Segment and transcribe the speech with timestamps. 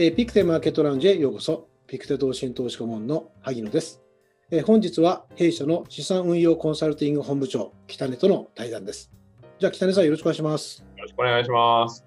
[0.00, 1.66] えーピクテマーケットラウンジへようこそ。
[1.88, 4.00] ピクテ投信投資顧問の萩野です。
[4.48, 9.10] えー本日は弊社の資産運用コンサルティング本部長、北根との対談です。
[9.58, 10.82] じゃあ、北根さんよろしくお願いします。
[10.96, 12.04] よろしくお願いします。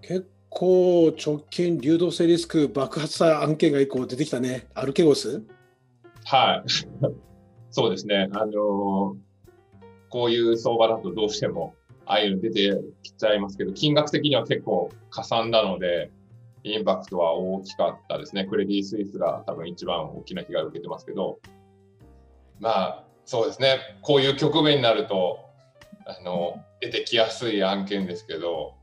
[0.00, 4.68] 結構直近流動性リスク爆発した案件が以降出てきたね。
[4.74, 5.42] アルケゴス？
[6.24, 6.70] はい。
[7.72, 8.28] そうですね。
[8.32, 9.16] あのー
[10.10, 11.74] こういう相場だとどうしても、
[12.06, 16.10] ああいうの出てきちゃいますけど、金額的には結構かさんだので、
[16.64, 18.44] インパクトは大きかったですね。
[18.44, 21.38] クレディ・スイスが多分一番大きな被害を受けてますけど、
[22.60, 23.78] まあ、そうですね。
[24.02, 25.38] こういう局面になると、
[26.06, 28.74] あの、出てきやすい案件ですけど、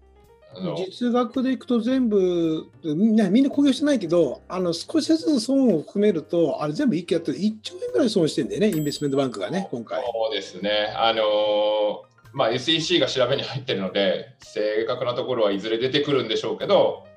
[0.77, 10.93] 実額でいくと全部みんなみんな公表してないけどあの少しずつ損を含めるとあれ全部一気やって1兆円ぐらい損してんだよねインベストメントバンクがね今回そうですね。
[10.95, 17.07] あのーまあ、SEC が調べに入ってるので、正確なところはいずれ出てくるんでしょうけど、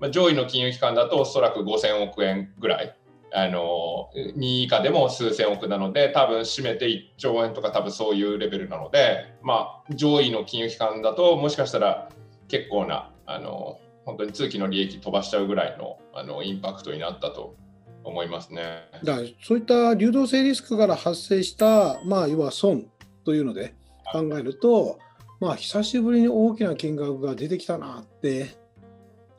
[0.00, 2.96] まあ、上位の金融機関だとおそらく5000億円ぐらい、
[3.32, 12.08] あの、2位以下でも数千億なので、多分締めて1兆円とか多分そういうレベルなので、まあ、上位の金融機関だともしかしたら
[12.48, 17.56] 結構な、あの本当に通期の利益飛ばしちゃうぐらいのあのインパクトになったと
[18.04, 18.82] 思いますね。
[19.02, 22.86] だそういった流動性リスクから発生した、まあ、要は損
[23.24, 23.74] というので
[24.12, 24.98] 考えると、
[25.40, 28.56] まあ、久しぶりに大きな金額が出てきたなって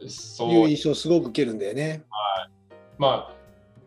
[0.09, 2.03] そういう印象をすごく受けるんだよね。
[2.97, 3.35] まあ、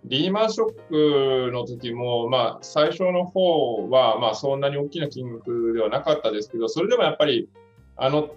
[0.04, 7.48] リーマンショックの時も、まあ、最初の方は、まあ、そんなに大きな金額ではなかったですけど、それでもやっぱり、
[7.96, 8.30] あの、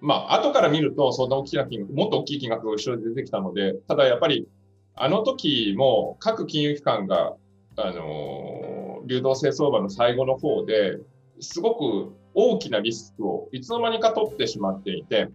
[0.00, 4.46] まあ、後から見ると、そんな大きな金額、もっと大きい金額が後ろで出てきたので、ただやっぱり、
[4.94, 7.34] あの時も各金融機関が、
[7.76, 10.98] あの流動性相場の最後の方で
[11.38, 15.28] すごく大きなリスクをいつの間にか取ってしまっていて、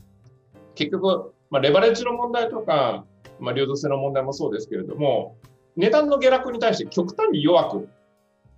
[0.75, 3.05] 結局、まあ、レバレッジの問題とか、
[3.39, 5.37] まあ、流動性の問題もそうですけれども、
[5.75, 7.89] 値段の下落に対して極端に弱く、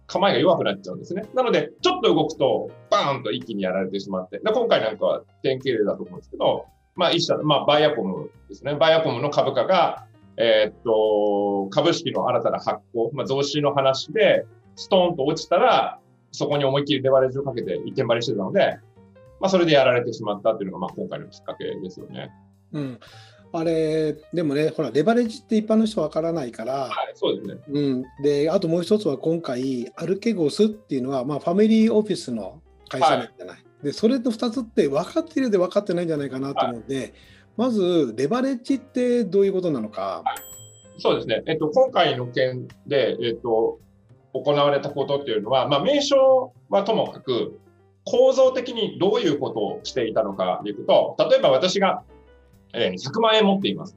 [0.08, 1.24] 構えが弱くなっちゃうんですね。
[1.34, 8.76] なので、ちょっと動くと、バーンと一気にやられてしまって、で今回なんかは典型例だと思うんですけど、まあ、一社、まあ、バイアコムですね。
[8.76, 10.08] バイアコムの株価が、
[10.38, 14.46] えーっと、株式の新たな発行、まあ、増資の話で、
[14.78, 16.00] ストーンと落ちたら、
[16.32, 18.78] そこに思いっきりレバレッジをかけて一点張りしてたので、
[19.42, 22.32] まあ、それでやられてしまったっていうのが、まあ、今回のきっかけですよね。
[22.76, 23.00] うん、
[23.54, 27.62] あれでもねほらレバレッジって一般の人わからないから、はい、そうですね。
[27.70, 37.14] うん、であともう一つは今回アルケゴスっていうのは、まあ、ファミリーオフィスの会社なんじゃない、でそれと2つって分かっているで分かってないんじゃないかなと思うんで、
[37.58, 40.24] まずレバレッジってどういうことなのか、
[40.98, 41.44] そうですね。
[41.46, 43.80] えっと、今回の件で、えっと、
[44.34, 47.60] 行われたことっていうのは、まあ、名称はともかく、
[48.06, 52.04] 構造的にどういうことをしていたのかでいくと、例えば私が、
[52.76, 53.96] え100万円持っています。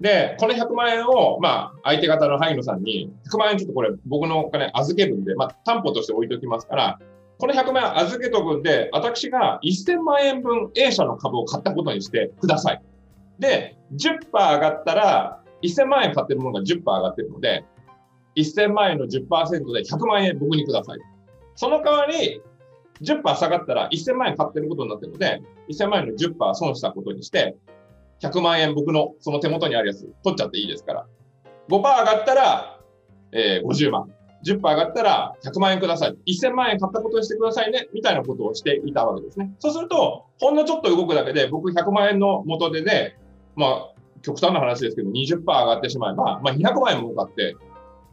[0.00, 6.98] で、この100万円を、まあ、相手方の萩野さんに、100万円ちょっとこれ僕のお金預けるんで、まあ、担保として置いておきますから、
[7.38, 12.82] この100万円預けとくんで、私が1000万円分 A 社の株を買ったことにしてください。
[13.38, 17.64] で、10%上がったら、1000万円買ってるものが10%上がってるので、
[18.36, 20.98] 1000万円の10%で100万円僕にください。
[21.56, 22.40] その代わり、
[23.02, 27.56] 10%下がったら1000万円買ってることになってるので、1000万円の10%損したことにして、
[28.20, 31.06] 100万円僕のその手元にあるやつ取っちゃっていいですから。
[31.68, 32.80] 5%上がったら、
[33.32, 34.10] えー50万。
[34.44, 36.16] 10%上がったら100万円ください。
[36.26, 37.88] 1000万円買ったことにしてくださいね。
[37.92, 39.52] みたいなことをしていたわけですね。
[39.58, 43.16] そうすると、ほんのちょっと動くだけで、僕100万円の元手で、
[43.56, 47.56] まあ、極端な話ですけど、20%上がってしまえば、まあ、200万円儲かって、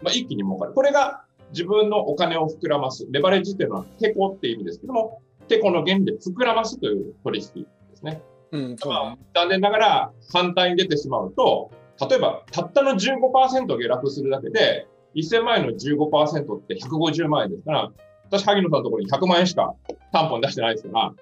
[0.02, 0.74] まあ、一気に儲かる。
[0.74, 3.08] これが自分のお金を膨らます。
[3.12, 8.22] レバレッジっていうのは、テコっていう意味ですけども、テコの原理で膨らますという取引ですね。
[8.52, 11.72] うんそうだね残念ながら反対に出てしまうと、
[12.10, 17.92] 例えばたったの15%下落するだけで、1000万円の15%って150万円ですから、
[18.26, 19.74] 私、萩野さんのところに100万円しか
[20.12, 21.14] 担保に出してないですから、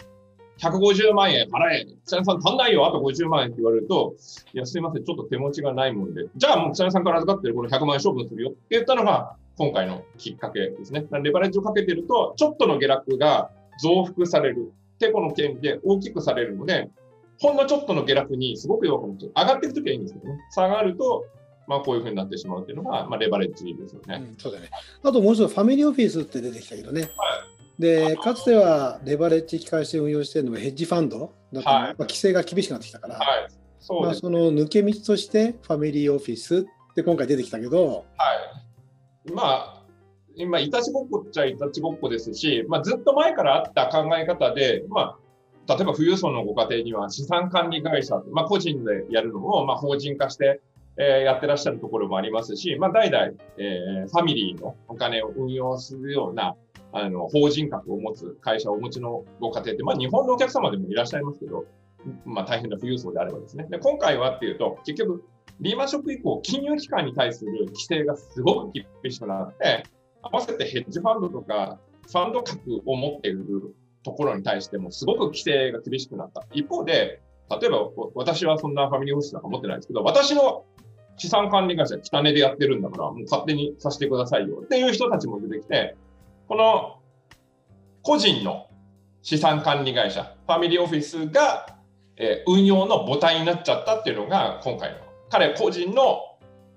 [0.59, 4.15] 150万円払え、北根さん足んないよ、あと50万円って言われると、
[4.53, 8.49] いや、すいません、ちょっと手持ちがないもんで、じゃあもう北根さんから預かってるこの100万円処分するよ。
[8.51, 11.05] って言ったのが、今回のきっかけですね。
[11.21, 13.51] レバレッジをかけてると、ちょっとの下落が
[13.81, 14.73] 増幅される。
[15.03, 16.89] てこの件で大きくされるので、
[17.43, 19.31] ほんのちょっとの下落にすごく弱くなっちゃう。
[19.35, 20.39] 上がっていくときはいいんですけどね。
[20.49, 21.25] 下がると、
[21.67, 24.23] まあこういうふうになってしまうっていうのが、まあレバレッジですよね。
[24.29, 24.69] うんそうだね
[25.03, 27.07] あともう一つファミリーオフィスって出てきたけどね、は
[27.77, 33.47] でかつてはレバレッジ機関して運用しているのがヘッジファンドだと、はいやっぱ規制が厳しくなってきたから、はい。
[33.79, 34.13] そうまあ。
[34.13, 38.33] その抜け道としてファミリーオフィスって今回出てきたけど、は
[39.25, 39.31] い。
[39.33, 39.83] まあ、
[40.35, 45.17] 今、いたちごっこっちゃいたちごっこですし、まあずっと前からあった考え方で、まあ、
[45.67, 50.61] 例えば富裕層のご家庭には資産管理会社、まあ、個人でやるのを、まあ、法人化して、
[50.97, 56.55] えー、やってらっしゃるところもありますし、まあ、代々、えー、ファミリーのお金を運用するような
[56.91, 61.65] あの法人格を持つ会社をお持ちのご家庭って、まあ、日本のお客様でもいらっしゃいますけど、
[62.25, 63.65] まあ、大変な富裕層であればですね。
[63.69, 65.23] で今回はっていうと、結局、
[65.59, 69.83] リーマンショック以降、金融機関に対する規制がすごく厳しくなって、
[70.21, 76.45] 合わせてヘッジファンドとか、ファンド格を持っているところに対しても、すごく規制が厳しくなった。
[76.53, 80.65] 一方で、例えば私はそんなファミリーオフィスなんか持ってないですけど、私の
[81.17, 85.95] 資産管理会社、汚ねでやってるんだから、もう勝手にさせてくださいよっていう人たちも出てきて、
[86.47, 86.99] この
[88.01, 88.67] 個人の
[89.21, 91.67] 資産管理会社、ファミリーオフィスが、
[92.17, 94.97] え、運用の母体になっちゃったっていうのが今回の
[95.29, 96.19] 彼個人の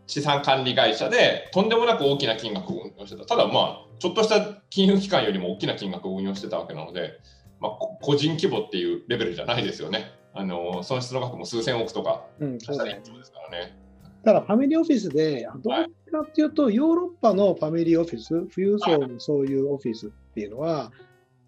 [0.06, 3.26] 資産管理会社でとんでもなく大きな金額を運用してた。
[3.26, 7.20] ただまあ、ちょっとした金融機関よりも大きな金額を運用してたわけなので、
[7.60, 10.12] まあ、個人規模っていうレベルじゃないですよね。
[10.34, 13.78] あの損失の額も数千億とか、うん、そうですからね。
[14.22, 20.93] ただファミリーオフィスで、どうかっていうと、はい、ヨーロッパのファミリーオフィス、富裕層のそういうオフィスっていうのは、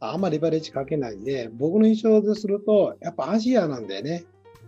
[0.01, 4.25] あんまりレバレッジかけないんで、僕の印象ですると、やっぱアジアなんだよね。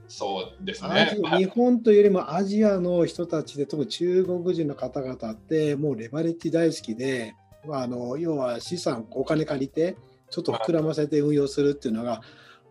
[0.08, 1.16] そうですね。
[1.38, 7.36] 日本というよりもアジアの人たちで、特に中国人の方々って、もうレバレッジ大好きで、
[7.66, 9.96] まああの要は資産、お金借りて、
[10.30, 12.22] ちょっと膨らませて運用するっていうのが、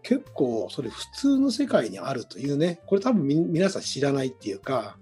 [0.02, 4.98] 結構それ普通の世界にあるというね、これ多分皆さん知らないっていうか、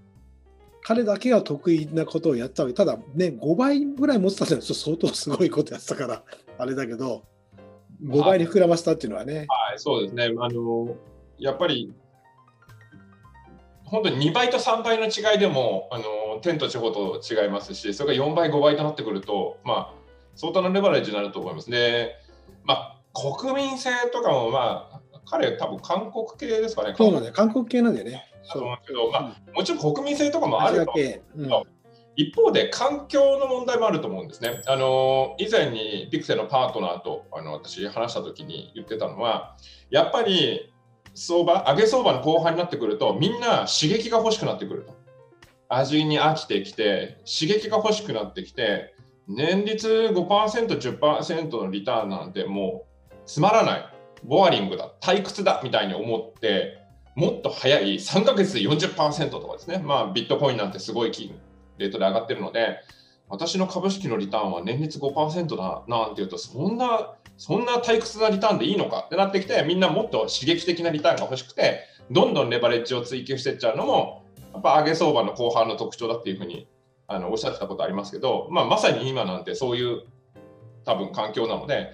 [0.84, 2.74] 彼だけが得意なことをやったわけ。
[2.74, 6.24] ただね、5倍ぐらい持ってたって相当すごいことやってたから、
[6.57, 7.24] あれだけど、
[8.04, 9.48] 5倍に膨らませたっていうのはね。
[9.50, 10.25] はい、そうですね。
[10.40, 10.95] あの
[11.38, 11.94] やっぱり
[13.89, 19.94] 本当に2倍と3倍の違いでもあの天と地方と違いますしそれが4倍5倍となってくると、まあ、
[20.36, 22.16] 相当なレバレッジになると思いますね。
[22.66, 26.94] まあ、国民性とかも、まあ、彼多分韓国系ですかね。
[26.98, 28.24] そうなんだよ韓国系なんだよね。
[28.44, 30.94] そうけど、まあ、もちろん国民性とかもあると
[31.36, 31.50] うん、
[32.18, 34.62] 一方で環境の問題もあると思うんですね。
[34.66, 39.56] あの以前にピクセのパートナーとあの私話した時に言ってたのは
[39.90, 40.74] やっぱり
[41.19, 44.96] 相場、上げ相場の後半になってくると、みんな刺激が欲しくなってくると。
[45.68, 48.94] 味に飽きてきて、刺激が欲しくなってきて、
[49.28, 53.86] 年率5%、10%のリターンなんてもうつまらない、
[54.24, 55.60] ボアリングだ、退屈だ。
[55.64, 56.78] みたいに思って、
[57.16, 61.36] もっと早い3ヶ月で40%とかですね、まあ、ビットコインなんてすごい金
[61.80, 62.78] レートで上がってるので、
[63.28, 69.04] 私の株式のリターンは年率5%だなんていうと、そんなそんな退屈なリターンでいいのか？
[69.06, 74.24] ってなってきて、みんなもっと刺激的なリターンが欲しくて、どんどんレバレッジを追求していっちゃうのも、
[74.54, 76.68] やっぱ上げ相場の後半の特徴だっていうふうに
[77.07, 80.04] あのおっしゃってたことありますけど、まあ、まさに今なんてそういう
[80.84, 81.92] 多分環境なので、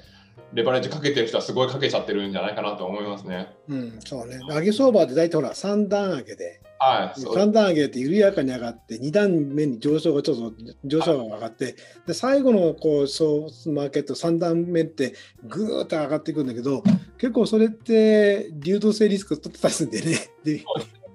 [0.53, 3.53] レバレッジかけてる人はすごいかけちゃってるんじゃないかなと思いますね。
[3.67, 4.39] うん、そうね。
[4.47, 10.53] 上げ相場って大体ほら、三段上げで、はい、3段上げて緩やかに上がって2段目に上昇がちょっと
[10.83, 11.75] 上昇が上がって
[12.05, 15.13] で最後のこうソースマーケット3段目って
[15.47, 16.83] ぐーっと上がっていくんだけど
[17.17, 20.17] 結構それって流動性リスク取ってたりするんでね。
[20.43, 20.61] で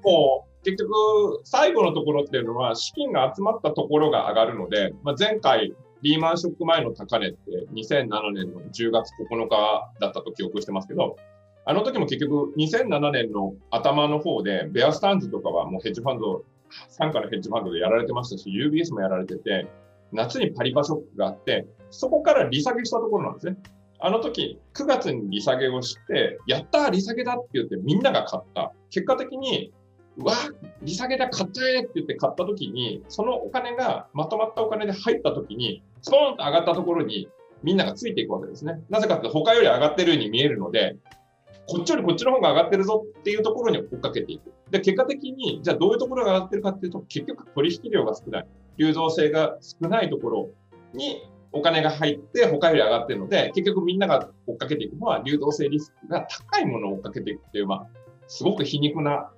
[0.03, 7.38] もう結局最後のところっていうのは資金が集まったところが上がるので、まあ、前回リーマンショック前の高値って
[7.75, 11.17] 2007年の10月9日だったと記憶してますけど
[11.69, 19.67] あの時も結局2007年の頭の方で、ベアスタンズとかはもうヘッジファンド、傘下のヘッジファンドでやられてましたし、UBS もやられてて、
[20.10, 23.58] 夏にパリバショックがあって、そこから利下げしたところなんですね。
[24.01, 28.72] あの時、9月に利下げをして、やったー利下げだって言ってみんなが買った。
[28.89, 29.70] 結果的に、
[30.17, 30.32] うわ
[30.81, 37.29] 利下げだ、買っちゃえって言って買った時に、そのお金がまとまったお金で入った時に、スポーンと上がったところに
[37.63, 38.81] みんながついていくわけですね。
[38.89, 40.96] なぜかって他より上がってるように見えるので、
[41.69, 44.53] こっちよりこっちの方が上がってるぞっていうところに追っかけていく。
[44.70, 48.46] で、結果的に、じゃあどういうところが上がってるかっていうと、結局取引量が少ない。
[48.79, 50.51] 流動性が少ないところ
[50.94, 57.87] にお金が入って他より上がってるので、結局みんなが追っかけていくのは流動性リスクが高いものを追っかけていくっていう、まあ、
[58.29, 59.31] すごく皮肉な、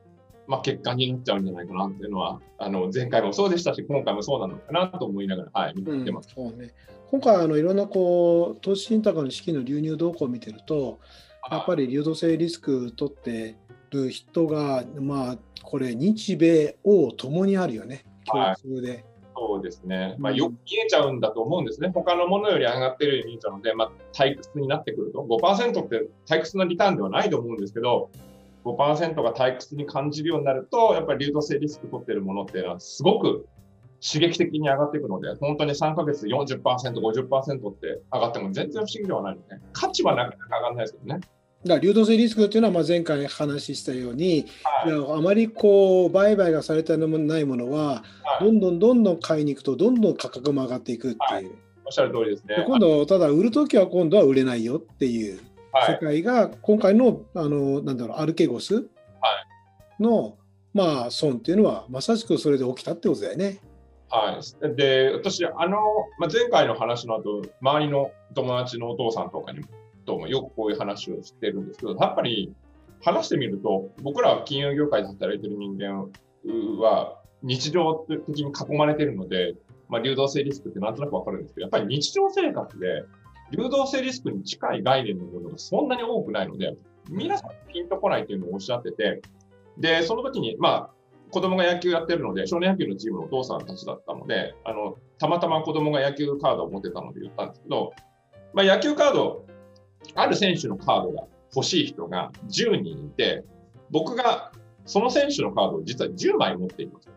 [0.46, 6.28] まあ、結果になっちゃうんじゃないかなっていうのは、あの前回もそうでしたし、今回もそうなのかなと思いながら、はい、見てます。
[6.36, 6.74] うん、そうね、
[7.10, 10.98] 今回あの、いろんなこう投資信託の資金の流入動向を見てると、
[11.50, 13.56] やっぱり流動性リスク取って
[13.90, 18.90] る人が、まあ、これ、日米欧ともにあるよね、共通で。
[18.90, 19.04] はい
[19.40, 28.10] そうですね、まあ、よく見えちゃうんだと思うんですね、他のものより上がってるように見えちゃうので、まあ、退屈になってくると、5%って退屈なリターンではないと思うんですけど、
[28.64, 33.46] 5%が退屈に感じるようになると、やっぱり流動性リスク取ってるものっていうのは、すごく
[34.00, 41.20] 刺激的に上がっていくので、本当に3ヶ月40%、50%って上がっても全然不思議ではないので、価値はなかなか上がらないですけどね。
[41.66, 51.32] だ流動性リスクっていうのはまあ前回話したように、はい、あまりこう売買がされてないものは、はい、どんどんどんどん買いに行くとどんどん価格も上がっていくっていう。
[51.32, 51.46] はい、
[51.84, 52.64] おっしゃる通りですね。
[52.66, 55.40] 今度ただ売るときは今度は売れないよっていう
[55.86, 58.86] 世界が今回のあのなんだろうアルケゴス
[59.98, 60.38] の、
[60.72, 63.58] まあ損っていうのはまさしくそれで起きたってことだよね。
[64.10, 65.78] はい、で私あの、
[66.18, 69.66] まあ、前回の話の後周りの友達のお父さんとかにも
[70.04, 72.52] ともよくこういう話をしてるんですけどやっぱり
[73.02, 76.10] 話してみると僕らは金融業界で働いてる人間
[76.82, 79.54] は日常的に囲まれてるので、
[79.88, 83.04] まあ、流動性リスクってなんとなくわかるんですけどやっぱり日常生活で
[83.52, 86.74] 流動性リスクに近い概念のものがそんなに多くないので
[87.08, 89.22] 皆さんピンとこないっていうのをおっしゃってて
[89.78, 90.99] でその時にまあ
[91.30, 97.92] 子供が野球やってるので、少年野球のチームのお父さんたちだったので、あのたまたま子供が野球カードを持ってたので言ったんですけど、
[98.52, 99.46] まあ、野球カード、
[100.14, 103.44] ある選手のカードが欲しい人が10人いて、
[103.90, 104.52] 僕が
[104.86, 107.08] その選手のカードを実は10枚持っています。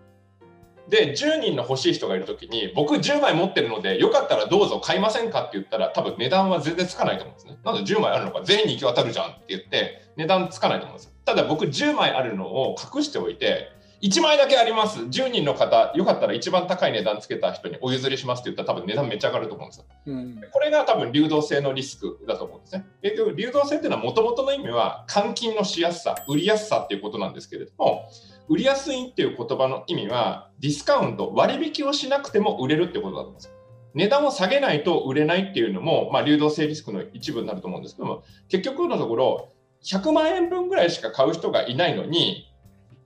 [0.90, 7.58] で、10人の欲しい人がいるときに、僕10枚持ってるので、よかったらどうぞ買いませんかって言ったら、多分値段は全然つかないと思うんですね。
[7.64, 11.14] なんで10枚あるのか全員に行き渡るじゃんって言って、値段つかないと思うんです。
[11.26, 13.70] ただ僕10枚あるのを隠しておいて、
[14.04, 15.00] 1枚だけあります。
[15.00, 19.86] 10人の方、よかったら一番高い値段つけた人にお譲りしますって言ったら多分値段めっちゃ上がると思うんですよ。
[20.08, 22.86] うん、これが多分流動性のリスクだと思うんですね。
[23.02, 28.10] 結局、流動性っていうのはもともとの意味は換金のしやすさ、売りやすさっていうことなんですけれども、
[28.50, 33.54] 売りやすいっていう言葉の意味はディスカウント、割引をしなくても売れるってことだと思うんですよ。
[33.94, 39.54] 値段を下げないと売れないっていうのも、まあ、流動性リスクの一部になると思うんですけども、結局のところ、
[39.86, 42.53] 100万円分ぐらいしか買う人がいないのに、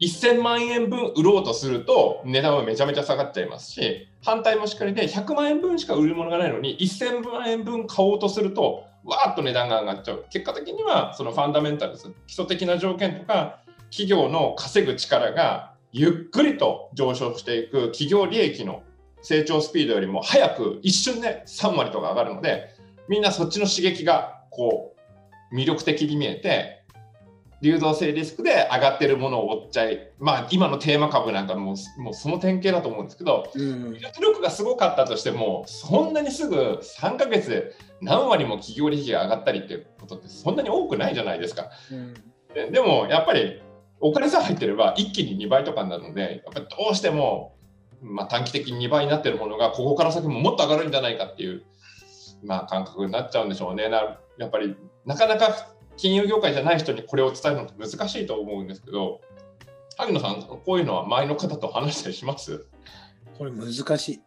[0.02, 10.26] 1000万円分売ろうとすると値段はめちゃめちゃ下がっちゃいますし反対もしっかりで100万円分しか売るものがないのに1000万円分買おうとするとわーっと値段が上がっちゃう。
[10.30, 18.84] 結果的にはそのファンダメンタルズ基礎的な条件とか企業の稼ぐ力がゆっくりと上昇していく企業利益の
[19.22, 22.76] 成長スピードよりも早く一瞬で3割とか上がるので
[23.08, 24.94] みんなそっちの刺激がこ
[25.52, 26.77] う魅力的に見えて
[27.62, 37.72] 流動性リスクで上がってるものを追っちゃい、まあ、今のテーマ株なんかももうその典型だと思うんですけど、うん、技術力がすごかったとしても、そんなにすぐ3ヶ月で
[38.02, 41.70] 何割も企業利益が上がったりっていうことってそんなに多くないじゃないですか。
[41.92, 42.14] うん、
[42.54, 43.62] ででもやっぱり
[44.00, 47.56] お金さえ入ってれば一気に2倍とかになるので、やっぱりどうしても、
[48.02, 51.64] まあ、短期的に2倍になってるものがここから先ももっと上がるんじゃないかっていう、
[52.44, 53.90] まあ、感覚になっちゃうんでしょうね。
[53.90, 59.22] なやっぱりなかなか金融業界じゃない人にこれを伝えるのって難しいと思うんですけど、
[59.98, 62.66] 萩野さん、こういうのは周りの方と話したりします？
[63.38, 64.22] これ難しい。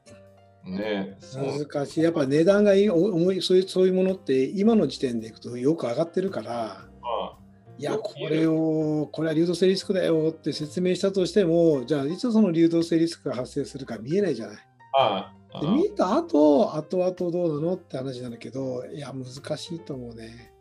[0.70, 2.02] ね、難しい。
[2.02, 7.36] やっぱ値段が重いそういうそういうものって今の時点でいくとよく上がってるから、ああ
[7.78, 14.56] いや、これを、これは流動性リスクだよって説明したとしても、じゃあいつその流動性リスクが発生するか見えないじゃない。
[14.98, 20.52] ああで見た後、後々どうなのって話なんだけど、いや、難しいと思うね。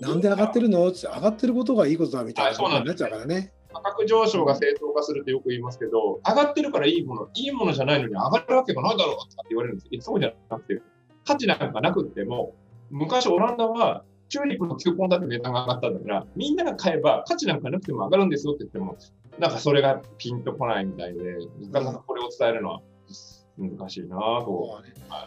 [0.00, 0.88] なんで上がってるの？
[0.88, 3.52] って上がってることがいいことだみたいなことになっちゃうからね。
[3.72, 10.80] 価格上昇が正当化するってよく言いますけど、上がってるからいいもの、いいものじゃないのに上がるわけがないだろうって言われるんですけど、そうじゃなくて、
[11.26, 12.54] 価値なんかなくっても、
[12.90, 18.96] 昔オランダはチューリップの球根だって値段が上がったんだから、みんなが買えば価値なんかなくても上がるんですよって言っても、
[19.40, 21.38] なんかそれがピンとこないみたいで、
[21.72, 22.80] なかなかこれを伝えるのは
[23.56, 24.82] 難しいなと、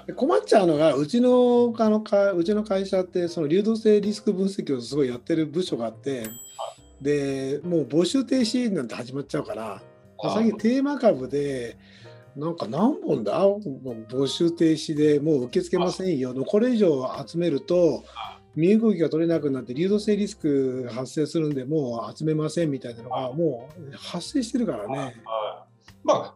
[0.08, 6.28] ね、困っちゃうのがうちのあのかうちの会社ってその流動性リスク分析をすごいやってる部署があって、
[7.02, 9.82] でもう募集停止なんて始まっちゃうから
[10.34, 11.78] 最近テーマ株で
[12.36, 13.48] なんか何本だ？
[13.48, 16.36] 募集停止でもう受け付けませんよ。
[16.46, 18.04] これ以上集めると
[18.56, 25.16] 身動きが取れなくなって流動性リスク発生するんでもう集めませんみたいなのがもう発生してるからね。
[26.04, 26.36] まあ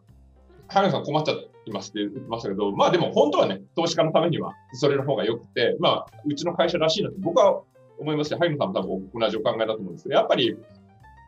[0.68, 1.34] 早野さん困っちゃ
[1.66, 7.62] いますってましたけど、まあでも本当はね、投資家のためにはそれの方が良くて、まあ、うちの会社らしいなって僕は
[8.00, 10.58] 思いますし、ハイムさんも多分同じお考えだと思うんですけど、やっぱり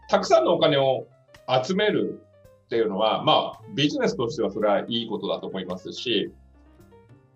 [0.09, 1.07] たくさんのお金を
[1.63, 2.21] 集める
[2.65, 6.31] っていうのは、まあ、ビジネスとしてはそれはいいことだと思いますし、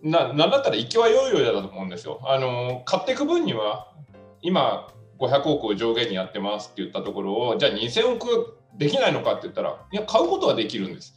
[0.02, 2.20] ななんだったら行きはよいよいだと思うんですよ。
[2.24, 3.94] あの買っていく分には、
[4.42, 4.88] 今、
[5.20, 11.17] 500億を上限にやってますって言ったところを、じゃあ2000億できないのかって言ったら、いや、買うことはできるんです。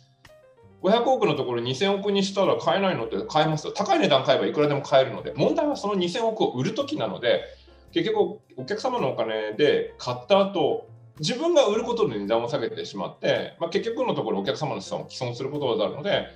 [0.82, 3.72] 500億のところ2000億にしたら買えないのって買えますよ。
[3.72, 7.44] 高い値段買えばいくらでも買えるので、問題はその2000億を売るときなので、
[7.92, 16.28] 結局お客様のお金で買った後、自分が売ることで値段を下げてしまって、まあ、結局のところお客様の資産を毀損することになるので、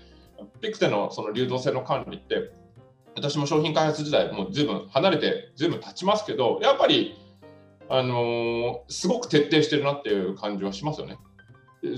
[0.61, 2.51] ピクテのその流動性の管理って、
[3.17, 7.17] 私も商品開発時代、もうずいぶん離れて、ずいぶん経ちますけど、やっぱり
[7.89, 11.19] あのー、すごく徹底してるなっていう感じはしますよね。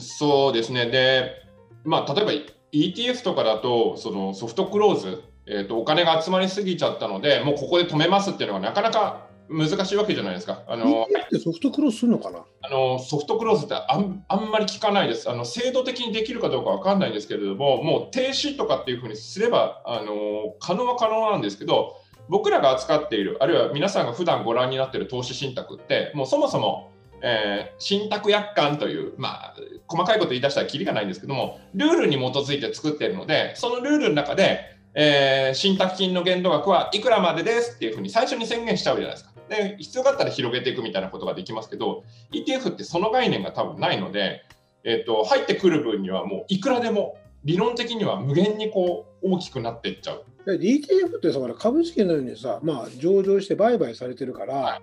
[0.00, 0.87] そうですね。
[0.87, 1.46] で、
[1.87, 2.33] まあ、例えば
[2.73, 10.64] ETF とかだと、そのソフトクローズ、えーと、お金が集まりすぎちゃったので、もうここで止めますっていうのがなかなか難しいわけじゃないですか。
[10.66, 12.45] あのってソフトクローズするのかな？
[12.62, 15.31] あのソフトクローズってあんあんまり聞かないです。
[15.31, 21.95] あの制度的にできるかどうかわかんないんですけれども、もう停止とかっていうふうにすればあの可能は可能なんですけど、
[22.28, 26.90] 僕らが扱っている、あるいは皆さんが普段ご覧になっている投資信託って、もうそもそも、
[27.28, 29.56] えー、信託約款という、まあ、
[29.88, 39.33] 細かいこと言い出したらきりがないんですけども、ルールに基づいて作っているので、そのルールの中で、えー、信託金の限度額はいくらまでですっていうふうに最初に宣言しちゃうじゃないですか。
[39.49, 44.42] で必要があったら広げていくみたいなことができますけど、ETF ってその概念が多分ないので、
[44.85, 50.25] えーと、入ってくる分にはもういくらでも理論的には無限にこう大きくなっていっちゃう。
[50.47, 54.80] ETF ってさ株式のようにさ、まあ、上場して売買されてるから、はい、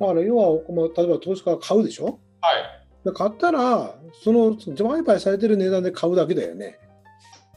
[0.00, 4.56] だから要は、まあ、例えば投資家が買うでしょ、はい、買ったらその
[4.88, 6.78] 売買されてる値段で買うだけだよね。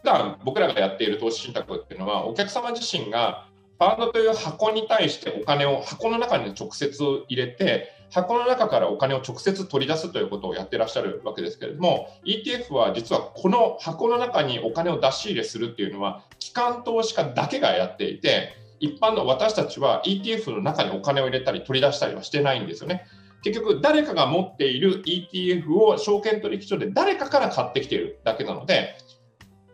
[0.02, 3.48] 普段僕らがやっている投資信託っていうのはお客様自身が
[3.80, 6.96] ファンドという箱に対してお金を箱の中に直接
[7.28, 23.06] 入れて箱の中からお金を直接取り出すということをやってらっしゃるわけですけれども ETF は実はこの箱の中にお金を出し入れするっていうのは機関投資家だけがやっていて一般の私たちは ETF の中にお金を入れたり取り出したりはしてないんですよね。
[23.44, 28.98] 結局誰かが持っている ETF を証券取引所で誰かから買ってきているだけなので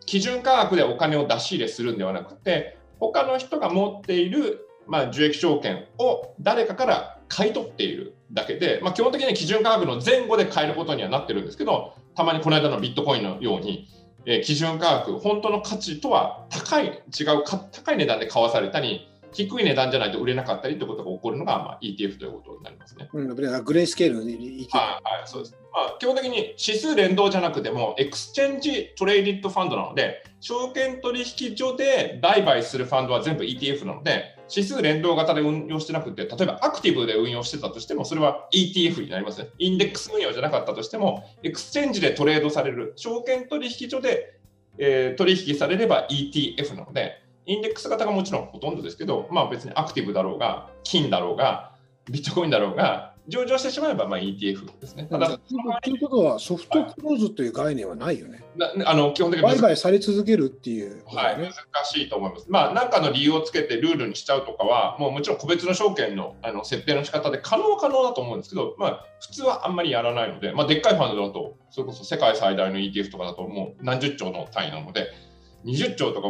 [0.04, 13.88] 基準価格でお金を出し入れするんではなくて他の人が持っている、まあ、受益証券を誰かから買い取っているだけで、まあ、基本的には基準価格の前後で買えることにはなってるんですけどたまにこの間のビットコインのように、
[14.26, 23.08] えー、基準価格本当の価値とは高い違う高い値段で買わされたり低い値段じゃないと売れなかったりということが起こるのが、まあ、ETF ということになりますね。
[23.12, 24.76] うん、グレースケールの ETF。
[24.76, 25.56] はい、そうです。
[25.72, 39.48] まあ、基本的に指数連動じゃなくても、 exchange traded fund なので、証券取引所で売買するファンドは全部 ETF なので、指数連動型で運用してなくて、例えばアクティブで運用してたとしても、それは ETF になりますね。
[39.58, 44.38] インデックス運用じゃなかったとしても、 exchange でトレードされる、証券取引所で、
[44.78, 51.72] えー、取引されれば ETF なので、インデックス型がもちろんほとんどですけど、まあ、別にアクティブだろうが、金だろうが、
[52.10, 55.06] ビットコインだろうが、上場してしまえばまあ ETF ですね。
[55.08, 58.42] ただということは、ソフトクローズという概念はないよね。
[58.58, 61.52] はい、あの基本的に売買され続けるっていう、ね、はい、難
[61.84, 62.46] しいと思います。
[62.48, 75.12] まあ、何かの理由をつけてルールにしちゃうとかは、もうもちろん個別の証券のあの設定の仕方で可能は可能だと思うんですけど、まあ、普通はあんまりやらないので、まあ、でっかいファンドだと、それこそ世界最大の ETF とかだと、もう何十兆の単位なので、
[75.64, 76.28] 20兆とか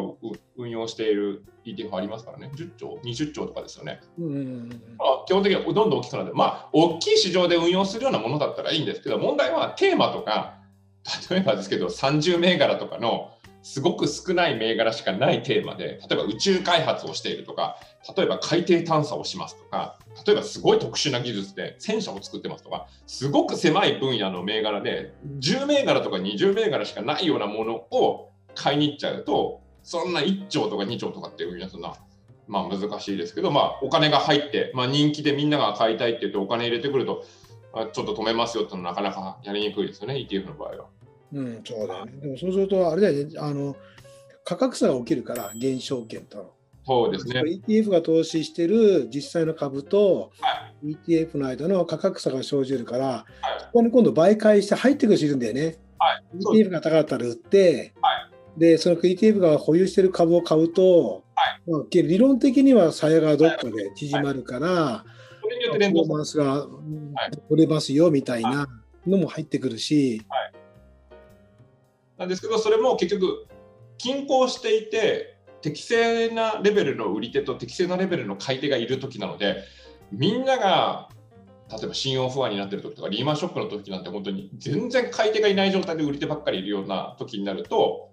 [0.56, 4.00] 運用している ETF ありますからね、10兆、20兆とかですよね。
[4.18, 4.68] うん
[4.98, 10.58] まあ、基本的にはどんどん大きくなって、まあ、大きい市場で運用するようなものだったらいいんですけど、問題はテーマとか、
[11.30, 17.76] 例えばですけど、30銘柄とかのすごく少ない銘柄しかないテーマで、例えば宇宙開発をしているとか、
[18.16, 31.94] 例えば海底探査をしますとか、例えばすごい特殊な技術で戦車を作ってますとか、すごく狭い分野の銘柄で、10銘柄とか20銘柄しかないようなものを買いに行っちゃうと、そんな1兆とか2兆とかっていうやつな、
[32.46, 37.24] まあ難しいですけど、まあお金が入って、まあ人気でみんなが買いたいって言ってお金入れてくると、
[37.72, 40.86] あちょっと止めますよってのはなかなかやりにくいですよね、ETF の場合は。
[41.32, 42.12] うん、そうだね。
[42.20, 43.76] でもそうすると、あれだよね、あの
[44.44, 46.54] 価格差が起きるから、減少権と。
[46.84, 47.42] そうですね。
[47.42, 53.26] ETF が投資してる実際の株と、はい、ETF の間の価格差が生じるから、は
[53.60, 55.78] い、そこに今度売買して入ってくる人いるんだよね。
[55.98, 58.01] はい、ETF が高かったら売って、はい、
[58.56, 66.66] で、その ETF が保有している株を買うと、はい、まあ、理論的には鞘がどっかで縮まるから、はい、それによって連動パフォーマンスが
[67.48, 68.68] 取れますよみたいな
[69.06, 70.22] のも入ってくるし。
[70.28, 70.52] はい、
[72.18, 73.46] なんですけど、それも結局、
[73.98, 79.62] 均衡していて、適正なレベルの売り手と適正なレベルの買い手がいるときなので、
[80.10, 81.08] みんなが
[81.72, 88.11] 例えば信用不安になってる時とかリーマンショックの時なんて本当に全然買い手がいない状態で売り手ばっかりいるような時になると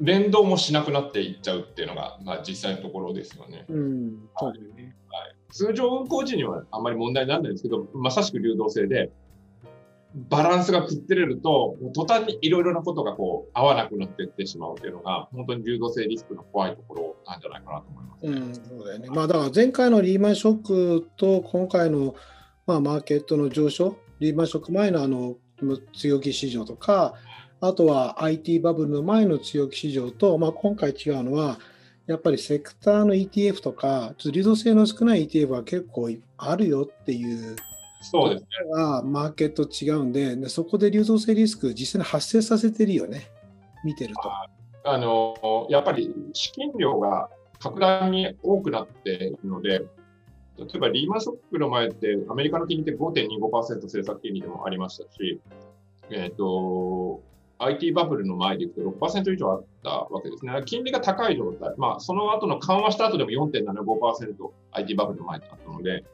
[0.00, 3.66] 連動もしなくなっていっちゃうっていうのが、まあ、実際のところですよね。
[3.68, 9.10] うんそうですねはい、通常運行時にはあんまり問題にならないんですけど、まさしく流動性で、
[10.14, 19.08] バランスが崩れると、途端にいろいろなことがこう合わなくなっていってしまうというのが、本当に流動性リスクの怖いところなんじゃないかなと思います、ね、うん、そうだよね。
[19.08, 22.14] まあ、だから前回のリーマンショックと今回の、
[22.66, 25.36] まあ、マーケットの上昇、リーマンショック前のあの
[25.94, 27.14] 強気市場とか、
[27.62, 31.58] あとは IT バブルの前の強気市場と、まあ、今回違うのは、
[32.06, 37.54] やっぱりセクターの ETF とか、流動性の少ない ETF は結構あるよっていう
[38.00, 38.48] そうですね。
[38.72, 43.30] がマーケット違うんでで、そこで流動性リスク実際に発生させてるよね、
[43.84, 44.22] 見てると。
[44.84, 49.82] あのやっぱり資金量が格段に多くなっているので、
[50.58, 55.40] 例えばリーマンショックの前ってアメリカの金利って5.25%政策金利でもありましたし、
[56.10, 57.22] えっ、ー、と、
[57.64, 60.52] IT バブルの前でいくと6%以上あったわけですね。
[60.64, 66.04] 金利が高い状態、まあ、その後の緩和した後でも4.75% IT バブルの前だったので、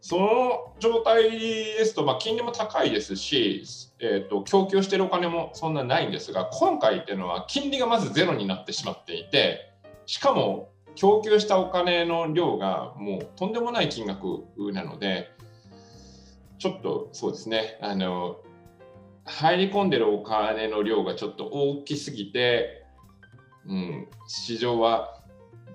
[0.00, 3.64] その状態ですと、まあ、金利も高いですし、
[3.98, 9.72] えーと、供給しているお金もそんなないんですが、今回っていうのは金利がまずゼロになってしまっていて、
[10.06, 15.28] しかも供給したお金の量がもうとんでもない金額なので、
[16.58, 18.36] ちょっとそうですね、あの
[19.26, 22.86] 入り込んでるお金の量がちょっと大きすぎて、
[23.66, 25.20] うん、市場は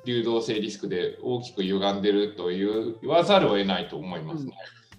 [0.06, 4.54] 流動性リスクで大きく歪んでるという言わざるを得ないと思いますね。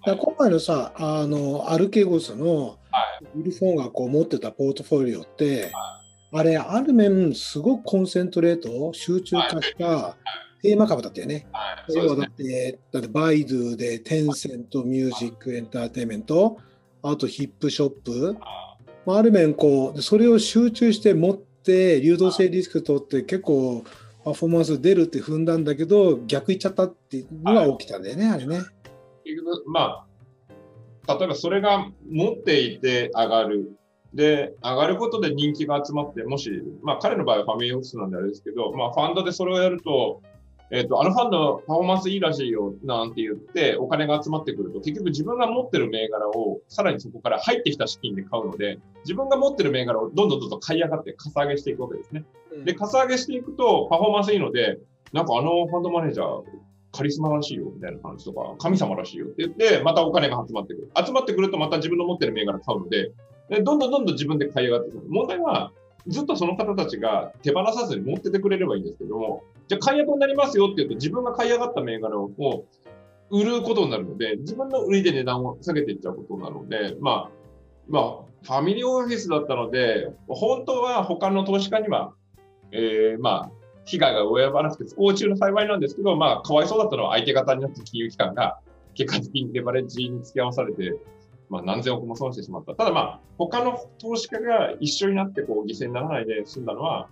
[0.07, 2.77] うん、今回のさあのアルケゴスの
[3.35, 5.73] ウィルフォンがこう持ってたポートフォリオって、はい、
[6.33, 10.15] あれある面すごくコンセントレート集中化した
[10.61, 11.47] テーマ株だったよね。
[11.51, 16.57] はい、要はだってだってバイドゥでテンセントミュージックエンターテインメント
[17.03, 18.37] あとビップショップ、
[19.05, 23.83] ある面こうそれを集中して持って流動性リスク取って結構
[24.23, 28.61] パフォーマンス出るって踏んだんだけど、逆いっちゃったっていうのが起きたんだよね、あれね。
[29.67, 30.05] ま
[31.07, 33.73] あ、例えばそれが持っていて上がる。
[34.13, 36.51] で、上がることで人気が集まって、もし、
[36.83, 40.21] まあ彼の場合はファミリーオフィスなんであれですけど、まあファンドでそれをやると、
[40.71, 52.25] えっ、ー、と、あのファンドパフォーマンスいいらしいよ、なんて言って、お金が集まってくると、結局自分が持ってる銘柄を、さらにそこから入ってきた資金で買うので、自分が持ってる銘柄をどんどんどんどん買い上がって、かさ上げしていくわけですね。
[52.65, 54.79] で、かさ上げしていくと、パフォーマンスいいので、
[55.11, 56.43] なんかあのファンドマネージャー、
[56.91, 60.91] カリスマらしいよ、みたいな話とか、神様らしいよって言って、またお金が集まってくる。
[61.05, 63.11] 集まってくると、また自分の持ってる銘柄買うので、
[63.49, 65.03] でどんどんどんどん自分で買い上がってくる。
[65.09, 65.71] 問題は、
[66.07, 72.65] ずっとその方たちが手放さずに持っててくれればいいんですけども、じゃあ買い上げになりますよって言うと、自分が買い上がった銘柄をも
[73.29, 77.29] う売ることになるので、自分の売りで値段を下げていっちゃうことなので、まあ、
[77.87, 82.13] まあ、ファミリーオフィスだったので、本当は他の投資家には、
[82.71, 83.51] えー、まあ、
[83.85, 88.59] 被害が及ばなくて不幸中の幸いなんですけど、まあ、かわいそうだったのは相手方になって金融機関が
[88.93, 90.93] 結果的にレバレッジに付き合わされて、
[91.53, 92.73] まあ、何千億も損してしまった。
[92.73, 97.09] ただまあ、他の投資家が一緒になってこう犠牲にならないで済んだのは、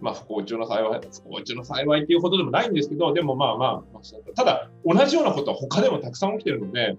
[0.00, 6.96] まあ、不幸中の幸い、不幸中の幸いっていうほどでもないんですけど、でもまあまあ、ただ、同じようなことは他でもたくさん起きてるので、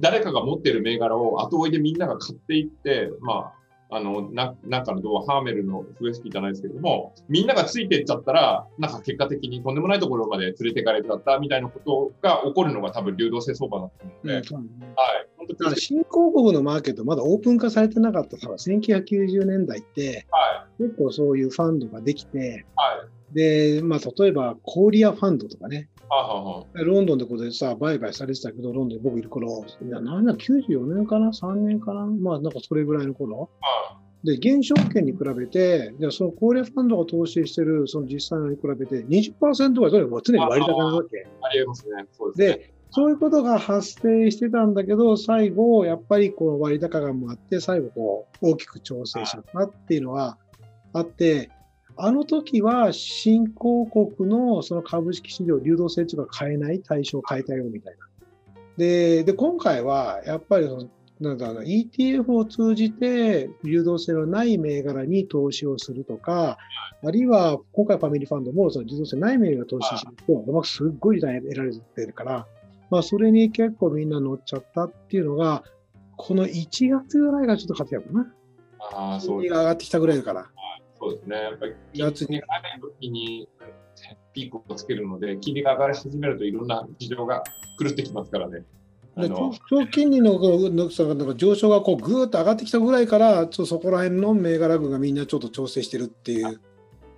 [0.00, 14.64] 誰かが持ってる銘柄を後追いでみんなが買っていって、まあ、あの、な、なんかの動画、ハーメルのフエスキーじゃないですけども、みんながついていっちゃったら、なんか結果的にとんでもないところまで連れていかれちゃったみたいなことが起こるのが多分流動性相場だと思うので、うん、はい。
[15.36, 25.88] 本当に新興国のマーケットまだオープン化されてなかったから1990年代って、はい、結構そういうファンドができて、はい、で、まあ、例えばコーリアファンドとかね、
[26.74, 32.06] ロンドンでこれさ、売買されてたけど、ロンドンで僕いる頃、いや、なんだ、94年かな ?3 年かな？
[32.06, 33.50] まあ、なんかそれぐらいの頃。
[34.22, 41.26] で、現証券に比べて、じゃその高齢ファンドが投資してる、その実際のに比べて20%ぐらい、とにかく常に割高なわけ。
[41.42, 42.06] ありえますね。
[42.12, 42.64] そうですね。
[42.64, 50.38] で、そういうことが発生してたんだけど、最後、やっぱりこの割高感もあって、最後こう、大きく調整しちゃったっていうのは
[50.94, 51.50] あって、
[51.96, 58.06] あの時は新興国のその株式市場流動性というか変えない対象を変えたよみたいな。
[58.76, 60.88] で、で今回はやっぱりその
[61.20, 66.58] なんだろう ETF を通じて流動性のない銘柄に投資をするとか、
[67.04, 72.46] あるいは今回ファミリーファンドもその流動性ない銘柄を投資すると、すっごい時代得られてるから、
[72.90, 75.62] まあ、それに結構みんな乗っちゃったっていうのが、
[76.16, 78.32] この1月ぐらいがちょっと勝てたかな。
[78.92, 80.50] ああ、そう上がってきたぐらいだから。
[81.04, 81.36] そうですね。
[81.36, 83.48] やっぱり金利が上がるときに
[84.32, 87.44] ピークをつけるので、金利が上がり始めるといろんな事情が
[87.78, 88.64] 狂ってきますからね。
[89.16, 96.60] 長金利のの上昇がこうぐーっと上がってきたぐらいから、ちょっとそこら辺の銘柄群がみんなちょっと調整してるっていう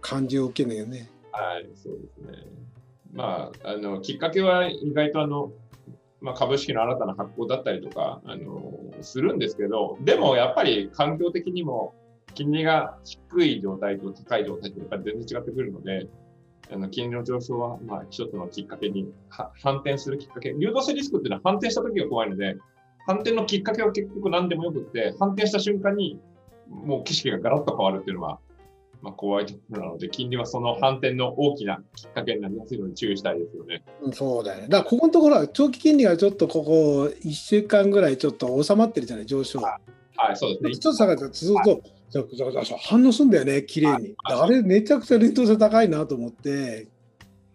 [0.01, 1.09] 感じを受けるよね。
[1.31, 2.45] はい、そうですね。
[3.15, 5.53] まあ、あのきっかけは意外とあの、
[6.21, 11.95] まあ、株式の新たな発行だったりとかあのするんですけど、でもやっぱり環境的にも
[12.37, 16.07] 金利が低い状態と高い状態ってやっぱり全然違ってくるので、
[16.71, 20.55] あの金利の上昇はまあ一つのきっかけに反転するきっかけ。
[20.59, 22.57] 流動性リスクっていうのは反転した時が怖いので、
[23.07, 26.21] 反転のきっかけは結局何でもよくって、反転した瞬間に
[26.69, 28.39] もう景色がガラッと変わるっていうのは、
[29.03, 33.83] まあ、怖いところなので、金利はその反転の大きなきっかけになりやすいので注意したいですよね。
[34.03, 34.69] うん、そうだよね。
[34.69, 39.61] だからここのところは長期金利がちょっとここ1週間ぐらいちょっと収まってるじゃない、上昇。
[39.61, 39.79] は
[40.33, 40.77] い、そうですね。
[40.77, 41.83] ちょっと下がって続くと、はい、
[42.79, 44.15] 反応するんだよね、綺麗に。
[44.25, 46.89] あれ、めちゃくちゃ連動性高いなと思って、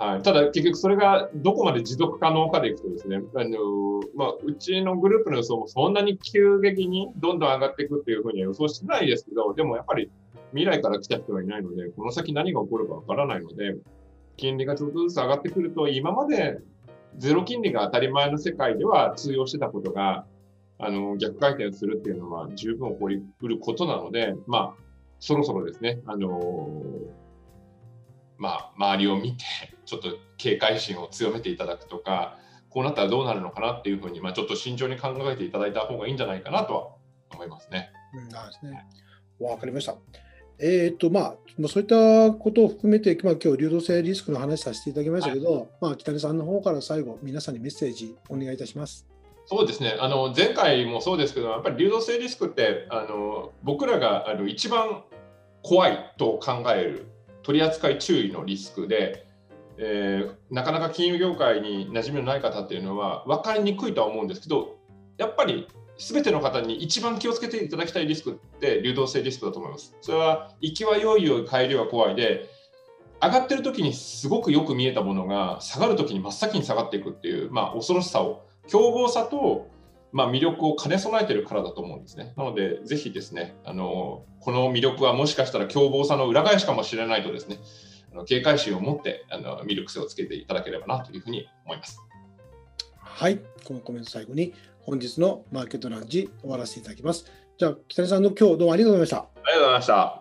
[0.01, 10.09] はい、ただ結局それがどこまで持続可能かでいくとですね、あのまあ、うちのグループの予想もそんなに急激にどんどん上がっていくっていうふうには予想してないですけど、でもやっぱり
[10.53, 13.75] 未来から来た人はいないので、この先何が起こるかわからないので、
[14.37, 16.57] 金利がちょっとずつ上がってくると、今まで
[17.17, 20.25] ゼロ金利が当たり前の世界では通用してたことが、
[20.83, 24.83] あの逆回転するっていうのは十分起こりうることなので、まあ、
[25.19, 26.81] そろそろですね、あの
[28.39, 29.45] まあ、周りを見て、
[29.85, 32.39] ちょっと警戒心を強めていただくとか、
[32.69, 36.87] こうなったらどうなるのかなっていうふうに、まあ、ちょっと慎重に考えていただいた方がいいんじゃないかなとは
[37.35, 37.91] 思いますね。
[38.15, 38.83] うん、ですね。
[39.39, 39.95] わかりました。
[40.57, 41.35] えーとまあ、
[41.67, 49.10] そういったことを含めて、まあ、今日流動性リスクの話させていただきましたけど、はい、まあ、北根さんの方から最後、皆さんにメッセージお願いいたします。
[49.51, 55.03] そうですねあの前回もそうですけど、やっぱり流動性リスクってあの僕らがあの一番
[55.61, 57.07] 怖いと考える
[57.43, 59.27] 取り扱い注意のリスクで、
[59.77, 64.77] えー、なかなか金融業界に馴染みのない方っていうのは分かりにくいとは思うんですけど
[65.17, 69.93] やっぱり全ての方に一番気をつけていただきたいリスクって流動性リスクだと思います。
[69.99, 72.49] それは行きは良いよ帰りは怖いで
[73.21, 79.71] 上がってる時にすごくよく見えたものが下がる時に真っ先に下がっていくっていう、まあ、恐ろしさを凶暴さと
[80.13, 82.33] まあ、魅力を兼ね備えているからだと思うんですね。
[82.35, 87.59] なので、ぜひですね、あのこの魅力はもしかしたら凶暴さの裏返しかもしれないとですね、
[88.11, 91.99] あの警戒心を持ってあの魅力性をつけていただければなというふうに思います。
[92.99, 97.25] はい、このコメント最後に本日のマーケットランジ終わらせていただきます。
[97.57, 99.43] じゃあ、北根さんの今日どうもありがとうございました。
[99.43, 100.20] ありがとうございました。